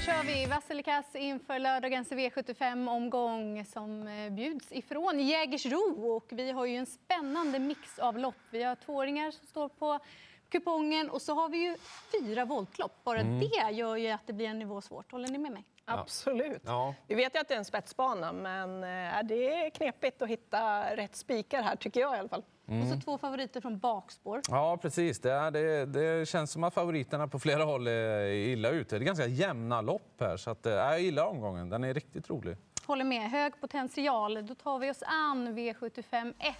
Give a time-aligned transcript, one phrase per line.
[0.00, 6.14] nu kör vi Vassilikas inför lördagens V75-omgång som eh, bjuds ifrån Jägersro.
[6.16, 8.34] Och vi har ju en spännande mix av lopp.
[8.50, 9.98] Vi har tvååringar som står på
[10.48, 11.76] kupongen och så har vi ju
[12.12, 13.04] fyra voltlopp.
[13.04, 13.40] Bara mm.
[13.40, 15.12] det gör ju att det blir en nivå svårt.
[15.12, 15.64] Håller ni med mig?
[15.84, 16.62] Absolut.
[16.64, 16.94] Ja.
[17.06, 20.96] Vi vet ju att det är en spetsbana, men äh, det är knepigt att hitta
[20.96, 22.42] rätt spikar här, tycker jag i alla fall.
[22.68, 22.82] Mm.
[22.82, 24.40] Och så två favoriter från bakspår.
[24.48, 25.18] Ja, precis.
[25.18, 28.98] Det, är, det, det, känns som att favoriterna på flera håll är illa ute.
[28.98, 31.68] Det är ganska jämna lopp här, så att, äh, jag gillar omgången.
[31.70, 32.56] Den är riktigt rolig.
[32.86, 33.30] Håller med.
[33.30, 34.46] Hög potential.
[34.46, 36.54] Då tar vi oss an V75 1.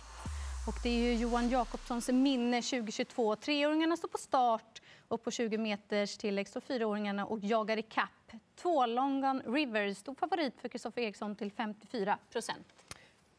[0.69, 3.37] Och det är ju Johan Jakobssons minne 2022.
[3.37, 8.09] Treåringarna står på start och på 20 meters tillägg står fyraåringarna och jagar i kapp.
[8.57, 12.84] 2, London River, stor favorit för Kristoffer Eriksson till 54 procent.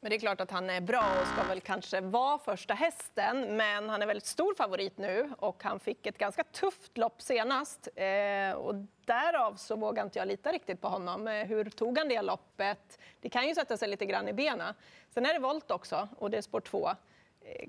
[0.04, 3.58] Men det är klart att han är bra och ska väl kanske vara första hästen,
[3.58, 7.88] men han är väldigt stor favorit nu och han fick ett ganska tufft lopp senast
[7.96, 11.28] eh, och därav så vågar inte jag lita riktigt på honom.
[11.28, 13.00] Eh, hur tog han det loppet?
[13.20, 14.74] Det kan ju sätta sig lite grann i benen.
[15.10, 16.90] Sen är det volt också och det är spår 2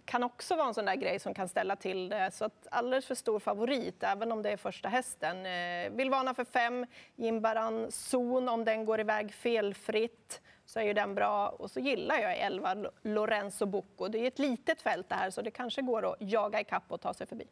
[0.05, 2.31] kan också vara en sån där grej som kan ställa till det.
[2.31, 5.47] Så att alldeles för stor favorit, även om det är första hästen.
[5.47, 10.93] Eh, vill varna för fem, Jimbaran Zon, om den går iväg felfritt så är ju
[10.93, 11.49] den bra.
[11.49, 14.09] Och så gillar jag 11 Lorenzo Bocco.
[14.09, 16.85] Det är ett litet fält det här så det kanske går att jaga i kapp
[16.89, 17.47] och ta sig förbi.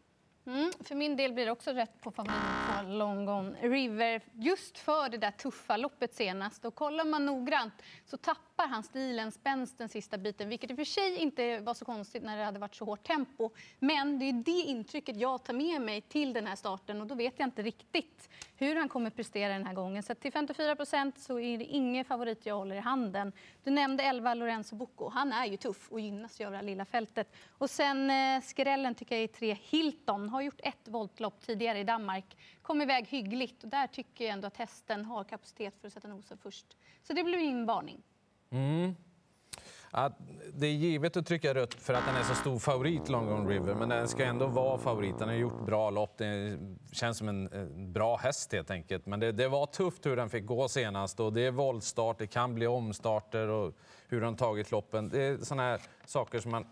[0.47, 4.21] Mm, för min del blir det också rätt på favoriten på Longon River.
[4.33, 6.65] Just för det där tuffa loppet senast.
[6.65, 7.73] Och kollar man noggrant
[8.07, 10.49] så tappar han stilen, spänsten sista biten.
[10.49, 13.03] Vilket i och för sig inte var så konstigt när det hade varit så hårt
[13.03, 13.51] tempo.
[13.79, 17.01] Men det är det intrycket jag tar med mig till den här starten.
[17.01, 20.03] Och då vet jag inte riktigt hur han kommer prestera den här gången.
[20.03, 23.33] Så till 54 procent så är det ingen favorit jag håller i handen.
[23.65, 25.09] Du nämnde 11 Lorenzo Bocco.
[25.09, 27.37] Han är ju tuff och gynnas ju av det här lilla fältet.
[27.59, 30.30] Och sen eh, skrällen tycker jag är tre Hilton.
[30.31, 32.37] Har gjort ett voltlopp tidigare i Danmark.
[32.63, 36.09] Kom iväg hyggligt och där tycker jag ändå att hästen har kapacitet för att sätta
[36.09, 36.67] nosen först.
[37.03, 38.03] Så det blir min varning.
[38.51, 38.95] Mm.
[39.93, 40.19] Att
[40.55, 43.51] det är givet att trycka rött för att den är så stor favorit, Long Gone
[43.51, 45.19] River, men den ska ändå vara favorit.
[45.19, 46.19] Den har gjort bra lopp.
[46.19, 46.59] Det
[46.93, 49.07] känns som en, eh, bra häst helt enkelt.
[49.07, 52.27] Men det, det, var tufft hur den fick gå senast och det är voltstart, det
[52.27, 53.75] kan bli omstarter och
[54.09, 55.09] hur den tagit loppen.
[55.09, 56.67] Det är sådana här saker som man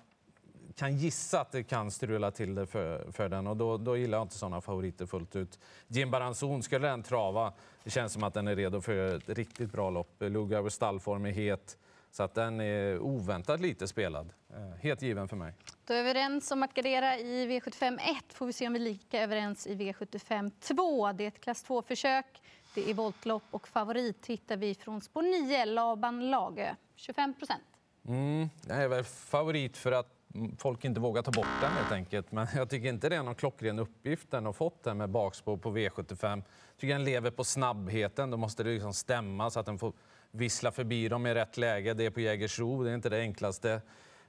[0.78, 4.18] kan gissa att det kan strula till det för, för den och då, då gillar
[4.18, 5.58] jag inte sådana favoriter fullt ut.
[5.88, 7.52] Jim Baranzon, skulle den trava,
[7.84, 10.14] det känns som att den är redo för ett riktigt bra lopp.
[10.18, 11.78] Lugauer stallform är het.
[12.10, 14.32] Så att den är oväntat lite spelad.
[14.50, 15.54] Eh, helt given för mig.
[15.86, 18.32] Då är vi överens om att gardera i V75 1.
[18.32, 21.12] Får vi se om vi är lika överens i V75 2.
[21.12, 22.42] Det är ett klass 2-försök.
[22.74, 26.74] Det är voltlopp och favorit hittar vi från spår 9, Laban Lagö.
[26.96, 27.62] 25 procent.
[28.08, 31.92] Mm, det är väl favorit för att Mm, folk inte vågar ta bort den helt
[31.92, 32.32] enkelt.
[32.32, 35.56] Men jag tycker inte det är någon klockren uppgift den har fått den med bakspår
[35.56, 36.36] på V75.
[36.36, 38.30] Jag tycker den lever på snabbheten.
[38.30, 39.92] Då måste det liksom stämma så att den får
[40.30, 41.94] vissla förbi dem i rätt läge.
[41.94, 43.80] Det är på Jägersro, det är inte det enklaste.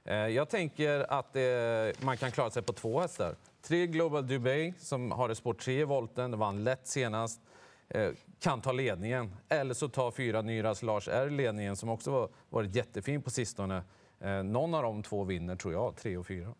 [0.04, 3.36] Eh, jag tänker att eh, man kan klara sig på två hästar.
[3.62, 7.40] Tre Global Dubai som har ett spår 3 i volten, det vann lätt senast,
[7.88, 9.36] eh, kan ta ledningen.
[9.48, 13.82] Eller så tar fyra Nyras Lars R ledningen som också varit jättefin på sistone.
[14.20, 16.54] Eh, någon av de två vinner, tror jag, tre och fyra.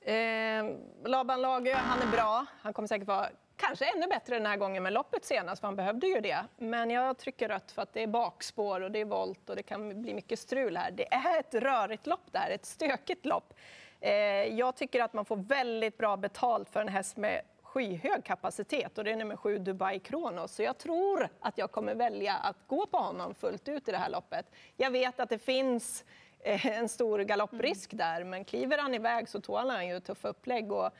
[0.00, 0.64] Eh,
[1.04, 2.46] Laban Lager, han är bra.
[2.60, 5.76] Han kommer säkert vara kanske ännu bättre den här gången med loppet senast, för han
[5.76, 6.44] behövde ju det.
[6.58, 9.62] Men jag trycker rött för att det är bakspår och det är volt och det
[9.62, 10.90] kan bli mycket strul här.
[10.90, 13.54] Det är ett rörigt lopp det här, ett stökigt lopp.
[14.00, 14.12] Eh,
[14.44, 19.04] jag tycker att man får väldigt bra betalt för en häst med skyhög kapacitet och
[19.04, 20.54] det är nummer sju Dubai Kronos.
[20.54, 23.98] Så jag tror att jag kommer välja att gå på honom fullt ut i det
[23.98, 24.46] här loppet.
[24.76, 26.04] Jag vet att det finns
[26.44, 30.72] en stor galopprisk där, men kliver han iväg så tål han ju tuffa upplägg.
[30.72, 30.90] Och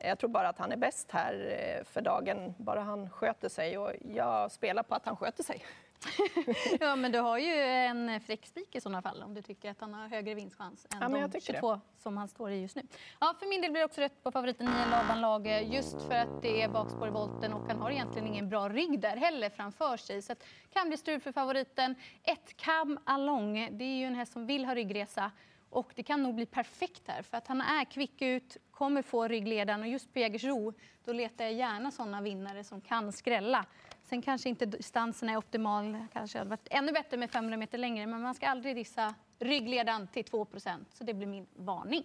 [0.00, 3.78] jag tror bara att han är bäst här eh, för dagen, bara han sköter sig.
[3.78, 5.64] Och jag spelar på att han sköter sig.
[6.80, 9.80] ja, men du har ju en fräck spik i sådana fall om du tycker att
[9.80, 11.80] han har högre vinstchans än ja, de 22 det.
[11.98, 12.82] som han står i just nu.
[13.20, 16.14] Ja, för min del blir det också rätt på favoriten 9 Laban Lage just för
[16.14, 19.50] att det är bakspår i volten och han har egentligen ingen bra rygg där heller
[19.50, 20.22] framför sig.
[20.22, 21.94] Så det kan bli strul för favoriten.
[22.22, 25.30] Ett Cam Along, det är ju en häst som vill ha ryggresa
[25.70, 29.28] och det kan nog bli perfekt här för att han är kvick ut, kommer få
[29.28, 30.72] ryggledaren och just på Jägersro
[31.04, 33.64] då letar jag gärna sådana vinnare som kan skrälla.
[34.04, 38.06] Sen kanske inte distansen är optimal, kanske hade varit ännu bättre med 500 meter längre
[38.06, 42.04] men man ska aldrig dissa ryggledaren till 2% så det blir min varning.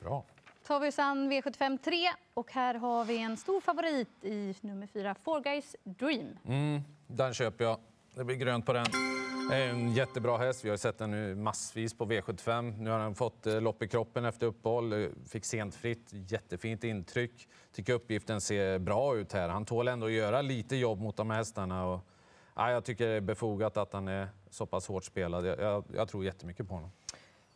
[0.00, 0.24] Bra.
[0.66, 1.96] tar vi oss an V75 3
[2.34, 6.38] och här har vi en stor favorit i nummer 4, Four Guys Dream.
[6.46, 7.78] Mm, den köper jag.
[8.14, 8.86] Det blir grönt på den.
[9.52, 10.64] En jättebra häst.
[10.64, 12.78] Vi har sett den nu massvis på V75.
[12.78, 14.92] Nu har han fått eh, lopp i kroppen efter uppehåll.
[14.92, 16.08] Eh, fick sent fritt.
[16.12, 17.48] Jättefint intryck.
[17.72, 19.48] tycker uppgiften ser bra ut här.
[19.48, 21.86] Han tål ändå att göra lite jobb mot de här hästarna.
[21.86, 22.00] Och,
[22.56, 25.46] ja, jag tycker det är befogat att han är så pass hårt spelad.
[25.46, 26.90] Jag, jag, jag tror jättemycket på honom.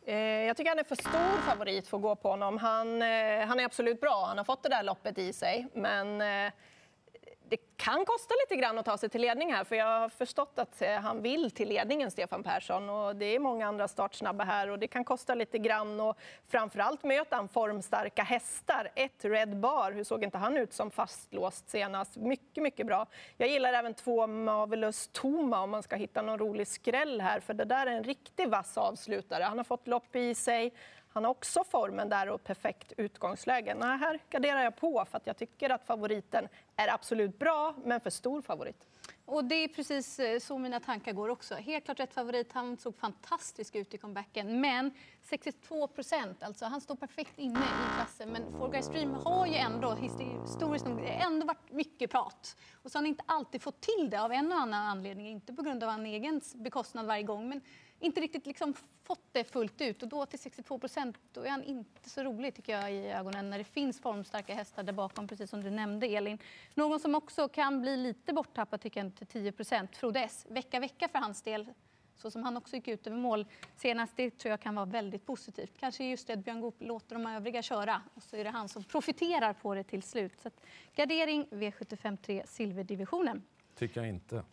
[0.06, 2.58] Eh, jag tycker han är för stor favorit för att gå på honom.
[2.58, 2.88] Han,
[3.48, 5.66] han är absolut bra, han har fått det där loppet i sig.
[5.74, 6.22] Men
[7.50, 10.58] det kan kosta lite grann att ta sig till ledning här, för jag har förstått
[10.58, 12.90] att eh, han vill till ledningen, Stefan Persson.
[12.90, 16.00] Och det är många andra startsnabba här och det kan kosta lite grann.
[16.00, 16.18] Och
[16.48, 18.90] framförallt möter han formstarka hästar.
[18.94, 22.16] Ett Red Bar, hur såg inte han ut som fastlåst senast?
[22.16, 23.06] Mycket, mycket bra.
[23.36, 27.54] Jag gillar även två Marvelous Toma om man ska hitta någon rolig skräll här, för
[27.54, 29.44] det där är en riktig vass avslutare.
[29.44, 30.72] Han har fått lopp i sig.
[31.12, 33.74] Han har också formen där och perfekt utgångsläge.
[33.74, 38.00] Nej, här garderar jag på för att jag tycker att favoriten är absolut bra, men
[38.00, 38.86] för stor favorit.
[39.24, 41.54] Och det är precis eh, så mina tankar går också.
[41.54, 42.52] Helt klart rätt favorit.
[42.52, 44.60] Han såg fantastisk ut i comebacken.
[44.60, 44.90] Men
[45.22, 48.28] 62 procent, alltså han står perfekt inne i klassen.
[48.28, 52.56] Men Four Guys Dream har ju ändå historiskt nog ändå varit mycket prat.
[52.82, 55.28] Och så har han inte alltid fått till det av en och annan anledning.
[55.28, 57.48] Inte på grund av hans egen bekostnad varje gång.
[57.48, 57.60] Men
[58.00, 60.02] inte riktigt liksom fått det fullt ut.
[60.02, 63.50] Och då till 62 procent, då är han inte så rolig tycker jag i ögonen
[63.50, 66.38] när det finns formstarka hästar där bakom, precis som du nämnde Elin.
[66.74, 70.46] Någon som också kan bli lite borttappad tycker jag till 10 procent, Frode S.
[70.48, 71.66] Vecka, vecka för hans del.
[72.16, 75.26] Så som han också gick ut över mål senast, det tror jag kan vara väldigt
[75.26, 75.78] positivt.
[75.78, 78.68] Kanske just det att Björn Goop låter de övriga köra och så är det han
[78.68, 80.40] som profiterar på det till slut.
[80.40, 80.60] Så att,
[80.94, 83.42] gardering V75 3 silverdivisionen.
[83.74, 84.44] Tycker jag inte.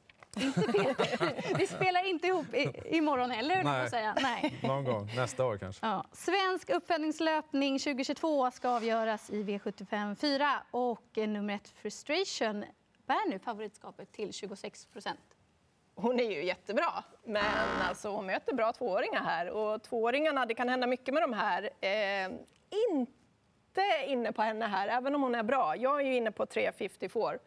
[1.57, 3.89] Vi spelar inte ihop i, imorgon heller, Nej.
[3.89, 4.15] säga.
[4.21, 4.59] Nej.
[4.63, 5.85] Någon gång, nästa år kanske.
[5.85, 6.05] Ja.
[6.11, 12.65] Svensk uppföljningslöpning 2022 ska avgöras i V75 4 och nummer ett Frustration
[13.05, 15.19] bär nu favoritskapet till 26 procent.
[15.95, 17.43] Hon är ju jättebra, men
[17.89, 19.49] alltså, hon möter bra tvååringar här.
[19.49, 21.69] Och tvååringarna, det kan hända mycket med de här.
[21.81, 22.31] Eh,
[22.89, 25.75] inte inne på henne här, även om hon är bra.
[25.77, 27.37] Jag är ju inne på 354.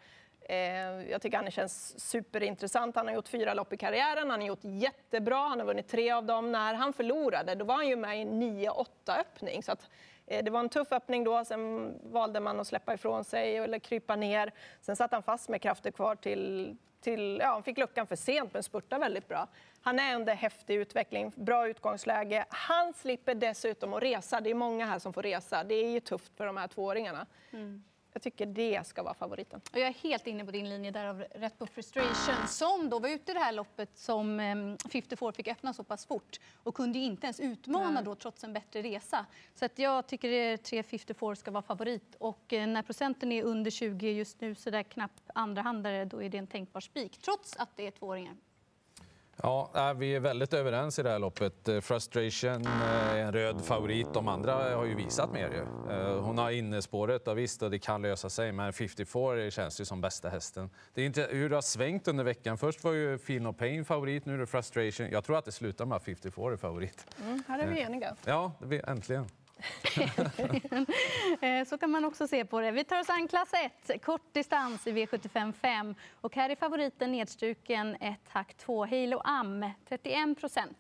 [0.51, 2.97] Eh, jag tycker han känns superintressant.
[2.97, 6.11] Han har gjort fyra lopp i karriären, han har gjort jättebra, han har vunnit tre
[6.11, 6.53] av dem.
[6.53, 9.63] När han förlorade, då var han ju med i en 9-8 öppning.
[9.63, 9.91] Så att,
[10.27, 13.79] eh, det var en tuff öppning då, sen valde man att släppa ifrån sig eller
[13.79, 14.53] krypa ner.
[14.81, 18.55] Sen satt han fast med krafter kvar till, till ja, han fick luckan för sent
[18.55, 19.49] men spurtade väldigt bra.
[19.81, 22.45] Han är under häftig utveckling, bra utgångsläge.
[22.49, 24.41] Han slipper dessutom att resa.
[24.41, 25.65] Det är många här som får resa.
[25.65, 27.27] Det är ju tufft för de här tvååringarna.
[27.53, 27.85] Mm.
[28.13, 29.61] Jag tycker det ska vara favoriten.
[29.73, 32.99] Och jag är helt inne på din linje där av rätt på Frustration som då
[32.99, 34.39] var ute i det här loppet som
[34.93, 38.53] 54 ehm, fick öppna så pass fort och kunde inte ens utmana då trots en
[38.53, 39.27] bättre resa.
[39.55, 43.71] Så att jag tycker att 354 ska vara favorit och eh, när procenten är under
[43.71, 47.77] 20 just nu så där knapp andrahandare då är det en tänkbar spik trots att
[47.77, 48.35] det är tvååringar.
[49.43, 51.69] Ja, vi är väldigt överens i det här loppet.
[51.69, 54.15] Eh, Frustration eh, är en röd favorit.
[54.15, 55.51] De andra har ju visat mer.
[55.51, 55.93] Ju.
[55.95, 58.53] Eh, hon har innespåret, och visst, och det kan lösa sig.
[58.53, 60.71] Men 54 känns ju som bästa hästen.
[60.95, 62.59] Det är inte hur det har svängt under veckan.
[62.59, 65.11] Först var ju Feel No Pain favorit, nu är det Frustration.
[65.11, 67.07] Jag tror att det slutar med att 54 är favorit.
[67.23, 68.17] Mm, här är vi eniga.
[68.25, 68.53] Ja,
[68.87, 69.27] äntligen.
[71.41, 72.71] Eh, så kan man också se på det.
[72.71, 73.49] Vi tar oss an klass
[73.89, 75.95] 1, kort distans i V75 5.
[76.21, 80.79] Och här är favoriten nedstruken 1 hack 2, Halo Am, 31 procent.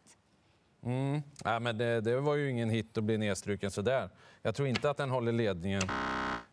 [0.84, 1.22] Mm.
[1.44, 4.10] Ja, men det, det, var ju ingen hit att bli nedstruken så där.
[4.42, 5.82] Jag tror inte att den håller ledningen.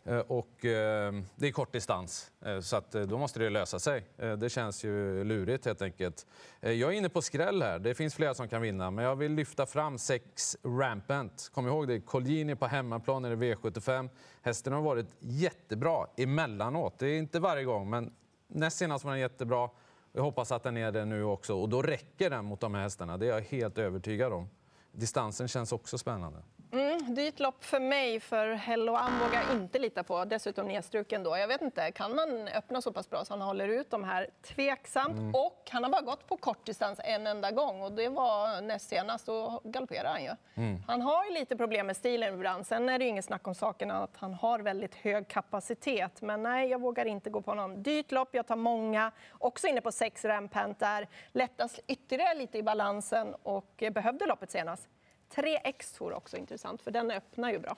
[0.07, 4.03] Eh, och eh, det är kort distans, eh, så att då måste det lösa sig.
[4.37, 6.25] Det känns ju lurigt helt enkelt.
[6.59, 7.79] Jag är inne på skräll här.
[7.79, 11.51] Det finns flera som kan vinna, men jag vill lyfta fram sex Rampant.
[11.53, 14.09] Kom ihåg det, Colgjini på hemmaplan i V75.
[14.41, 16.99] Hästen har varit jättebra emellanåt.
[16.99, 18.13] Det är inte varje gång, men
[18.47, 19.69] näst senast var den jättebra.
[20.13, 22.81] Jag hoppas att den är det nu också och då räcker den mot de här
[22.81, 23.17] hästarna.
[23.17, 24.49] Det är jag helt övertygad om.
[24.91, 26.39] Distansen känns också spännande.
[26.71, 30.25] Mm, dyrt lopp för mig, för Hello Am vågar jag inte lita på.
[30.25, 31.37] Dessutom nedstruken då.
[31.37, 34.29] Jag vet inte, kan man öppna så pass bra så han håller ut de här?
[34.41, 35.17] Tveksamt.
[35.17, 35.35] Mm.
[35.35, 39.25] Och han har bara gått på kortdistans en enda gång och det var näst senast.
[39.25, 40.31] Då galopperade han ju.
[40.55, 40.83] Mm.
[40.87, 42.67] Han har ju lite problem med stilen ibland.
[42.67, 46.21] Sen är det ju inget snack om saken att han har väldigt hög kapacitet.
[46.21, 47.83] Men nej, jag vågar inte gå på honom.
[47.83, 49.11] Dyrt lopp, jag tar många.
[49.31, 51.07] Också inne på sex Rampant där.
[51.31, 54.89] Lättas ytterligare lite i balansen och behövde loppet senast.
[55.35, 57.77] 3X Tour också intressant, för den öppnar ju bra.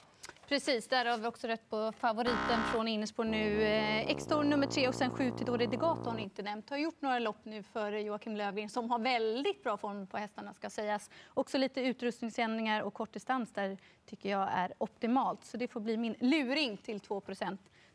[0.50, 3.64] Precis, där har vi också rätt på favoriten från Innerspår nu.
[3.64, 6.70] Eh, X-Tour nummer tre och sen sju till Dore har har inte nämnt.
[6.70, 10.54] Har gjort några lopp nu för Joakim Lövgren som har väldigt bra form på hästarna
[10.54, 11.10] ska sägas.
[11.34, 15.46] Också lite utrustningsändringar och kortdistans där tycker jag är optimalt.
[15.46, 17.22] Så det får bli min luring till 2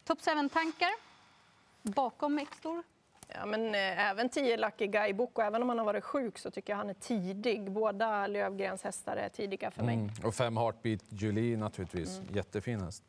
[0.04, 0.90] Top 7-tankar
[1.82, 2.82] bakom X-Tour?
[3.28, 6.38] Ja, men eh, även 10 Lucky Guy Book, och även om han har varit sjuk
[6.38, 7.70] så tycker jag han är tidig.
[7.70, 9.94] Båda Lövgrens hästar är tidiga för mig.
[9.94, 10.10] Mm.
[10.24, 12.18] Och fem Heartbeat Julie naturligtvis.
[12.18, 12.34] Mm.
[12.34, 13.04] Jättefin häst.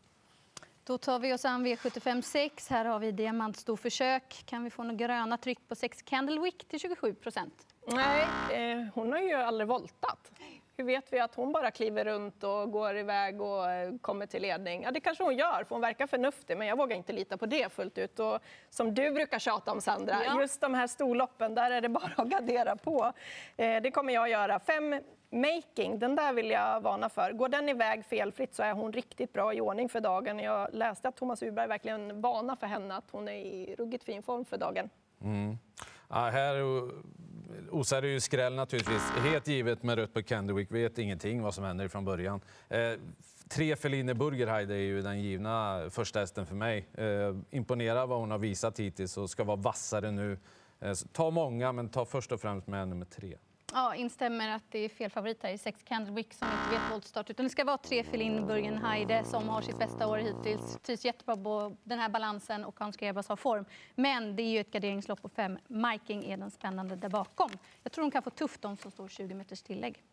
[0.83, 2.67] Då tar vi oss an V75 6.
[2.69, 4.43] Här har vi diamantstorförsök.
[4.45, 7.67] Kan vi få några gröna tryck på 6 Candlewick till 27 procent?
[7.87, 10.31] Nej, eh, hon har ju aldrig voltat.
[10.77, 14.41] Hur vet vi att hon bara kliver runt och går iväg och eh, kommer till
[14.41, 14.83] ledning?
[14.83, 17.45] Ja, det kanske hon gör, för hon verkar förnuftig, men jag vågar inte lita på
[17.45, 18.19] det fullt ut.
[18.19, 18.39] Och
[18.69, 20.41] som du brukar tjata om, Sandra, Ja.
[20.41, 23.11] just de här storloppen, där är det bara att gardera på.
[23.57, 24.59] Eh, det kommer jag göra.
[24.59, 27.31] Fem Making, den där vill jag varna för.
[27.31, 30.39] Går den iväg felfritt så är hon riktigt bra i ordning för dagen.
[30.39, 34.23] Jag läste att Thomas Uberg verkligen varnar för henne, att hon är i ruggigt fin
[34.23, 34.89] form för dagen.
[36.09, 36.55] Ja, här
[37.71, 39.01] osar det ju skräll naturligtvis.
[39.23, 40.71] Helt givet med rött på Candywick.
[40.71, 42.41] Vet ingenting vad som händer från början.
[42.69, 42.91] Eh,
[43.49, 46.87] tre Feline Burgerheide är ju den givna första hästen för mig.
[46.93, 50.37] Eh, imponerar vad hon har visat hittills och ska vara vassare nu.
[50.79, 53.37] Eh, ta många, men ta först och främst med nummer tre.
[53.77, 57.29] Ja, instämmer att det är fel favorit här i sex Candlewick som inte vet voltstart.
[57.29, 60.77] Utan det ska vara tre Felin Burgen Heide som har sitt bästa år hittills.
[60.81, 63.65] Trivs jättebra på den här balansen och Hans Grebas har form.
[63.95, 65.57] Men det är ju ett garderingslopp på fem.
[65.67, 67.49] Miking är den spännande där bakom.
[67.83, 70.03] Jag tror de kan få tufft de som står 20 meters tillägg.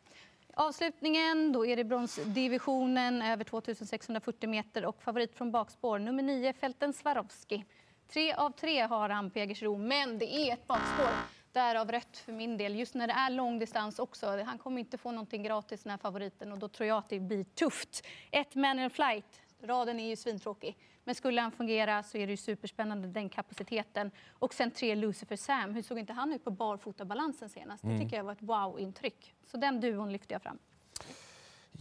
[0.54, 6.92] Avslutningen, då är det bronsdivisionen över 2640 meter och favorit från bakspår, nummer 9, Fälten
[6.92, 7.64] Swarovski.
[8.08, 11.41] Tre av tre har han på Jägersro, men det är ett bakspår.
[11.52, 14.42] Därav rött för min del, just när det är lång distans också.
[14.42, 17.20] Han kommer inte få någonting gratis den här favoriten och då tror jag att det
[17.20, 18.06] blir tufft.
[18.30, 20.76] Ett manual flight, raden är ju svintråkig.
[21.04, 24.10] Men skulle han fungera så är det ju superspännande den kapaciteten.
[24.30, 27.82] Och sen tre Lucifer Sam, hur såg inte han ut på barfotabalansen senast?
[27.82, 29.34] Det tycker jag var ett wow-intryck.
[29.46, 30.58] Så den duon lyfter jag fram.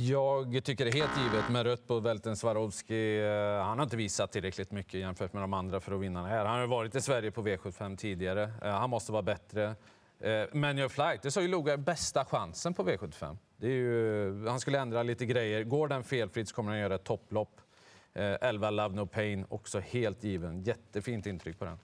[0.09, 3.19] Jag tycker det är helt givet med rött på Välten Swarovski.
[3.19, 6.29] Eh, han har inte visat tillräckligt mycket jämfört med de andra för att vinna det
[6.29, 6.45] här.
[6.45, 8.51] Han har varit i Sverige på V75 tidigare.
[8.63, 9.75] Eh, han måste vara bättre.
[10.19, 13.37] Eh, men your Flight, det sa ju Loga bästa chansen på V75.
[13.57, 15.63] Det är ju, han skulle ändra lite grejer.
[15.63, 17.61] Går den felfritt så kommer han göra ett topplopp.
[18.13, 20.63] 11 Love No Pain, också helt given.
[20.63, 21.79] Jättefint intryck på den.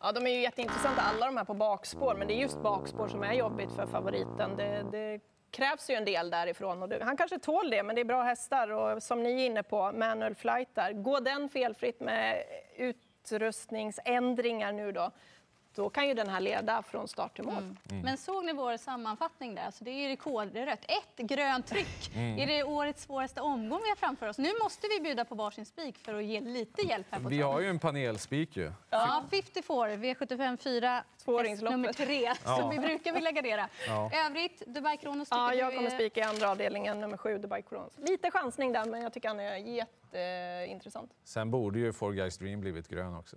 [0.00, 3.08] Ja, de är ju jätteintressanta alla de här på bakspår, men det är just bakspår
[3.08, 4.50] som är jobbigt för favoriten.
[4.56, 5.20] Det, det
[5.52, 8.22] krävs ju en del därifrån och du, han kanske tål det, men det är bra
[8.22, 10.92] hästar och som ni är inne på, manual flight där.
[10.92, 12.44] Går den felfritt med
[12.76, 15.10] utrustningsändringar nu då,
[15.74, 17.76] då kan ju den här leda från start till mål.
[18.04, 19.62] Men såg ni vår sammanfattning där?
[19.66, 20.80] Alltså det är ju rekordrött.
[20.88, 22.10] Ett grönt tryck.
[22.16, 24.38] Är det årets svåraste omgång vi har framför oss?
[24.38, 27.42] Nu måste vi bjuda på varsin spik för att ge lite hjälp här på Vi
[27.42, 28.72] har ju en panelspik ju.
[28.90, 31.70] Ja, 54, V75 4, Tvååringsloppet.
[31.78, 32.56] nummer tre, Ja.
[32.56, 33.68] som vi brukar vilja gardera.
[33.86, 34.10] Ja.
[34.26, 37.38] Övrigt, Dubai Kronos tycker Ja, du jag kommer är- spika i andra avdelningen, nummer sju,
[37.38, 37.92] Dubai Corons.
[37.98, 41.10] Lite chansning där, men jag tycker han är jätteintressant.
[41.24, 43.36] Sen borde ju Four Guys Dream blivit grön också.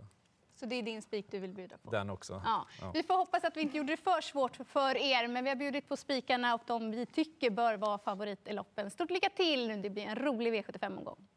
[0.56, 1.92] Så det är din spik du vill bjuda på?
[1.92, 2.42] Den också.
[2.46, 2.68] Ja.
[2.82, 2.92] Ja.
[2.94, 5.56] Vi får hoppas att vi inte gjorde det för svårt för er, men vi har
[5.56, 8.92] bjudit på spikarna och de vi tycker bör vara favorit i loppen.
[8.92, 9.82] Stort lycka till!
[9.82, 11.28] Det blir en rolig V75-omgång.